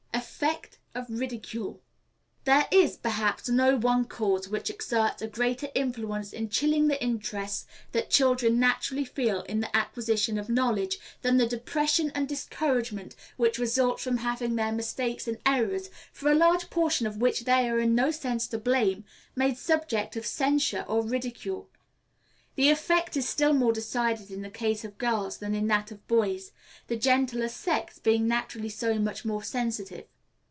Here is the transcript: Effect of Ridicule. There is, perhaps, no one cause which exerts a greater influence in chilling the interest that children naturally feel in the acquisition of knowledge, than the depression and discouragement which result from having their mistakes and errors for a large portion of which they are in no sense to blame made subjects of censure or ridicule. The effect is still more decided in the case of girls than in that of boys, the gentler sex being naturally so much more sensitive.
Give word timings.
Effect 0.43 0.79
of 0.95 1.05
Ridicule. 1.19 1.81
There 2.45 2.67
is, 2.71 2.97
perhaps, 2.97 3.47
no 3.47 3.77
one 3.77 4.05
cause 4.05 4.49
which 4.49 4.71
exerts 4.71 5.21
a 5.21 5.27
greater 5.27 5.69
influence 5.75 6.33
in 6.33 6.49
chilling 6.49 6.87
the 6.87 7.01
interest 7.01 7.67
that 7.91 8.09
children 8.09 8.59
naturally 8.59 9.05
feel 9.05 9.43
in 9.43 9.59
the 9.59 9.75
acquisition 9.77 10.39
of 10.39 10.49
knowledge, 10.49 10.97
than 11.21 11.37
the 11.37 11.45
depression 11.45 12.11
and 12.15 12.27
discouragement 12.27 13.15
which 13.37 13.59
result 13.59 13.99
from 13.99 14.17
having 14.17 14.55
their 14.55 14.71
mistakes 14.71 15.27
and 15.27 15.37
errors 15.45 15.91
for 16.11 16.31
a 16.31 16.35
large 16.35 16.71
portion 16.71 17.05
of 17.05 17.17
which 17.17 17.41
they 17.45 17.69
are 17.69 17.79
in 17.79 17.93
no 17.93 18.09
sense 18.09 18.47
to 18.47 18.57
blame 18.57 19.05
made 19.35 19.57
subjects 19.59 20.17
of 20.17 20.25
censure 20.25 20.83
or 20.87 21.03
ridicule. 21.03 21.69
The 22.55 22.69
effect 22.69 23.15
is 23.15 23.29
still 23.29 23.53
more 23.53 23.71
decided 23.73 24.31
in 24.31 24.41
the 24.41 24.49
case 24.49 24.83
of 24.83 24.97
girls 24.97 25.37
than 25.37 25.53
in 25.53 25.67
that 25.67 25.91
of 25.91 26.05
boys, 26.07 26.51
the 26.87 26.97
gentler 26.97 27.47
sex 27.47 27.99
being 27.99 28.27
naturally 28.27 28.69
so 28.69 28.95
much 28.97 29.23
more 29.23 29.43
sensitive. 29.43 30.05